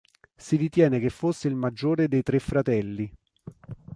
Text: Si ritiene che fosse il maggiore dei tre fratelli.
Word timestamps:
Si 0.35 0.55
ritiene 0.55 0.99
che 0.99 1.11
fosse 1.11 1.47
il 1.47 1.53
maggiore 1.53 2.07
dei 2.07 2.23
tre 2.23 2.39
fratelli. 2.39 3.13